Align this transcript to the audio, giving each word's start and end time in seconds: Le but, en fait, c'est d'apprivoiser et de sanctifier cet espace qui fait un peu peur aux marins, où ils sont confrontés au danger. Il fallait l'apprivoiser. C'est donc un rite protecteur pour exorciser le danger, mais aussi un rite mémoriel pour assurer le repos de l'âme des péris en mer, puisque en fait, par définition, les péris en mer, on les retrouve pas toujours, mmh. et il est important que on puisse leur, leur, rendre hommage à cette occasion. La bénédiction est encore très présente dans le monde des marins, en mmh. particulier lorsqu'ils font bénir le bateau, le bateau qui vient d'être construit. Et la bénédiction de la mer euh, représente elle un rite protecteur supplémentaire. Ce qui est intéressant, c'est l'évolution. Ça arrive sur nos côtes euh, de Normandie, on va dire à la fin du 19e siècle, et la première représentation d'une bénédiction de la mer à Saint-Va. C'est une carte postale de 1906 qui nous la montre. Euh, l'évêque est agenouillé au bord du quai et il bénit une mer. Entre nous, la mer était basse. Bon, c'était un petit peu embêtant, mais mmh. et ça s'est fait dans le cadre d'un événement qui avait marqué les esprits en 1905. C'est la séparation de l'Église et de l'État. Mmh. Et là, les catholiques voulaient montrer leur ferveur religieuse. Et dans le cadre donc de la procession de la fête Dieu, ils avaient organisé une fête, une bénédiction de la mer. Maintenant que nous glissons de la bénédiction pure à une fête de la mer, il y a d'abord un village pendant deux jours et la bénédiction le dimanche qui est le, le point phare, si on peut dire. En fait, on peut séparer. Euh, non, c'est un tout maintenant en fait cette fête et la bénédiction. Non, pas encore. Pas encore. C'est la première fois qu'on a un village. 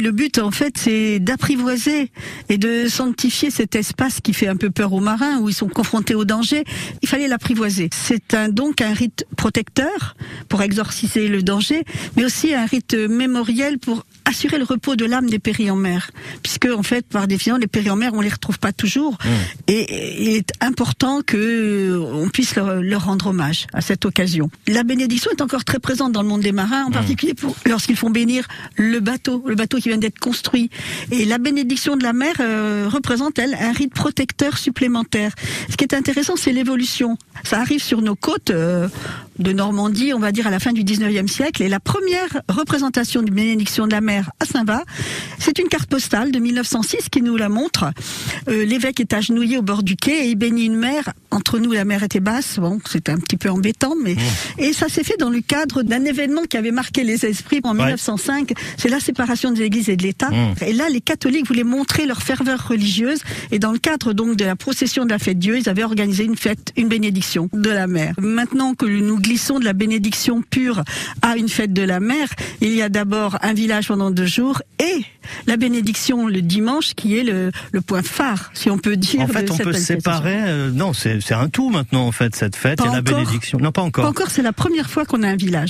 Le 0.00 0.12
but, 0.12 0.38
en 0.38 0.52
fait, 0.52 0.78
c'est 0.78 1.18
d'apprivoiser 1.18 2.12
et 2.48 2.56
de 2.56 2.86
sanctifier 2.86 3.50
cet 3.50 3.74
espace 3.74 4.20
qui 4.20 4.32
fait 4.32 4.46
un 4.46 4.54
peu 4.54 4.70
peur 4.70 4.92
aux 4.92 5.00
marins, 5.00 5.40
où 5.40 5.48
ils 5.48 5.54
sont 5.54 5.66
confrontés 5.66 6.14
au 6.14 6.24
danger. 6.24 6.62
Il 7.02 7.08
fallait 7.08 7.26
l'apprivoiser. 7.26 7.90
C'est 7.92 8.36
donc 8.52 8.80
un 8.80 8.92
rite 8.92 9.26
protecteur 9.36 10.14
pour 10.48 10.62
exorciser 10.62 11.26
le 11.26 11.42
danger, 11.42 11.82
mais 12.16 12.24
aussi 12.24 12.54
un 12.54 12.64
rite 12.64 12.94
mémoriel 12.94 13.80
pour 13.80 14.06
assurer 14.28 14.58
le 14.58 14.64
repos 14.64 14.94
de 14.94 15.04
l'âme 15.04 15.28
des 15.28 15.38
péris 15.38 15.70
en 15.70 15.76
mer, 15.76 16.10
puisque 16.42 16.66
en 16.66 16.82
fait, 16.82 17.06
par 17.06 17.26
définition, 17.26 17.56
les 17.56 17.66
péris 17.66 17.90
en 17.90 17.96
mer, 17.96 18.12
on 18.14 18.20
les 18.20 18.28
retrouve 18.28 18.58
pas 18.58 18.72
toujours, 18.72 19.12
mmh. 19.12 19.28
et 19.68 20.22
il 20.22 20.36
est 20.36 20.52
important 20.60 21.22
que 21.22 21.98
on 22.12 22.28
puisse 22.28 22.54
leur, 22.54 22.76
leur, 22.82 23.04
rendre 23.06 23.28
hommage 23.28 23.66
à 23.72 23.80
cette 23.80 24.04
occasion. 24.04 24.50
La 24.66 24.82
bénédiction 24.82 25.30
est 25.30 25.40
encore 25.40 25.64
très 25.64 25.78
présente 25.78 26.12
dans 26.12 26.22
le 26.22 26.28
monde 26.28 26.42
des 26.42 26.52
marins, 26.52 26.84
en 26.84 26.90
mmh. 26.90 26.92
particulier 26.92 27.34
lorsqu'ils 27.66 27.96
font 27.96 28.10
bénir 28.10 28.46
le 28.76 29.00
bateau, 29.00 29.42
le 29.46 29.54
bateau 29.54 29.78
qui 29.78 29.88
vient 29.88 29.98
d'être 29.98 30.18
construit. 30.18 30.70
Et 31.10 31.24
la 31.24 31.38
bénédiction 31.38 31.96
de 31.96 32.02
la 32.02 32.12
mer 32.12 32.34
euh, 32.40 32.88
représente 32.90 33.38
elle 33.38 33.54
un 33.54 33.72
rite 33.72 33.94
protecteur 33.94 34.58
supplémentaire. 34.58 35.32
Ce 35.70 35.76
qui 35.76 35.84
est 35.84 35.94
intéressant, 35.94 36.36
c'est 36.36 36.52
l'évolution. 36.52 37.16
Ça 37.44 37.60
arrive 37.60 37.82
sur 37.82 38.02
nos 38.02 38.14
côtes 38.14 38.50
euh, 38.50 38.88
de 39.38 39.52
Normandie, 39.52 40.12
on 40.14 40.18
va 40.18 40.32
dire 40.32 40.46
à 40.46 40.50
la 40.50 40.58
fin 40.58 40.72
du 40.72 40.82
19e 40.82 41.28
siècle, 41.28 41.62
et 41.62 41.68
la 41.68 41.80
première 41.80 42.42
représentation 42.48 43.22
d'une 43.22 43.34
bénédiction 43.34 43.86
de 43.86 43.92
la 43.92 44.00
mer 44.00 44.30
à 44.40 44.44
Saint-Va. 44.44 44.82
C'est 45.38 45.58
une 45.58 45.68
carte 45.68 45.88
postale 45.88 46.32
de 46.32 46.38
1906 46.38 47.08
qui 47.08 47.22
nous 47.22 47.36
la 47.36 47.48
montre. 47.48 47.90
Euh, 48.48 48.64
l'évêque 48.64 49.00
est 49.00 49.12
agenouillé 49.12 49.58
au 49.58 49.62
bord 49.62 49.82
du 49.82 49.96
quai 49.96 50.26
et 50.26 50.30
il 50.30 50.36
bénit 50.36 50.66
une 50.66 50.76
mer. 50.76 51.12
Entre 51.38 51.60
nous, 51.60 51.70
la 51.70 51.84
mer 51.84 52.02
était 52.02 52.18
basse. 52.18 52.58
Bon, 52.58 52.80
c'était 52.84 53.12
un 53.12 53.18
petit 53.18 53.36
peu 53.36 53.48
embêtant, 53.48 53.94
mais 54.02 54.14
mmh. 54.14 54.18
et 54.58 54.72
ça 54.72 54.88
s'est 54.88 55.04
fait 55.04 55.16
dans 55.16 55.30
le 55.30 55.40
cadre 55.40 55.84
d'un 55.84 56.04
événement 56.04 56.42
qui 56.42 56.56
avait 56.56 56.72
marqué 56.72 57.04
les 57.04 57.24
esprits 57.24 57.60
en 57.62 57.74
1905. 57.74 58.52
C'est 58.76 58.88
la 58.88 58.98
séparation 58.98 59.52
de 59.52 59.60
l'Église 59.60 59.88
et 59.88 59.96
de 59.96 60.02
l'État. 60.02 60.30
Mmh. 60.30 60.54
Et 60.66 60.72
là, 60.72 60.88
les 60.88 61.00
catholiques 61.00 61.46
voulaient 61.46 61.62
montrer 61.62 62.06
leur 62.06 62.22
ferveur 62.22 62.66
religieuse. 62.66 63.20
Et 63.52 63.60
dans 63.60 63.70
le 63.70 63.78
cadre 63.78 64.14
donc 64.14 64.34
de 64.34 64.44
la 64.44 64.56
procession 64.56 65.04
de 65.04 65.10
la 65.10 65.20
fête 65.20 65.38
Dieu, 65.38 65.56
ils 65.56 65.68
avaient 65.68 65.84
organisé 65.84 66.24
une 66.24 66.36
fête, 66.36 66.72
une 66.76 66.88
bénédiction 66.88 67.48
de 67.52 67.70
la 67.70 67.86
mer. 67.86 68.14
Maintenant 68.18 68.74
que 68.74 68.86
nous 68.86 69.20
glissons 69.20 69.60
de 69.60 69.64
la 69.64 69.74
bénédiction 69.74 70.42
pure 70.42 70.82
à 71.22 71.36
une 71.36 71.48
fête 71.48 71.72
de 71.72 71.82
la 71.82 72.00
mer, 72.00 72.26
il 72.60 72.74
y 72.74 72.82
a 72.82 72.88
d'abord 72.88 73.38
un 73.42 73.52
village 73.52 73.86
pendant 73.86 74.10
deux 74.10 74.26
jours 74.26 74.60
et 74.80 75.04
la 75.46 75.56
bénédiction 75.56 76.26
le 76.26 76.42
dimanche 76.42 76.94
qui 76.94 77.16
est 77.16 77.22
le, 77.22 77.52
le 77.70 77.80
point 77.80 78.02
phare, 78.02 78.50
si 78.54 78.70
on 78.70 78.78
peut 78.78 78.96
dire. 78.96 79.20
En 79.20 79.28
fait, 79.28 79.50
on 79.50 79.56
peut 79.56 79.72
séparer. 79.72 80.38
Euh, 80.46 80.70
non, 80.70 80.92
c'est 80.92 81.27
un 81.34 81.48
tout 81.48 81.70
maintenant 81.70 82.06
en 82.06 82.12
fait 82.12 82.34
cette 82.34 82.56
fête 82.56 82.80
et 82.84 82.88
la 82.88 83.02
bénédiction. 83.02 83.58
Non, 83.58 83.72
pas 83.72 83.82
encore. 83.82 84.04
Pas 84.04 84.10
encore. 84.10 84.30
C'est 84.30 84.42
la 84.42 84.52
première 84.52 84.90
fois 84.90 85.04
qu'on 85.04 85.22
a 85.22 85.28
un 85.28 85.36
village. 85.36 85.66